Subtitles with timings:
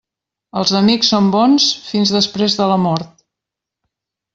[0.61, 3.25] Els amics són bons fins després de la mort.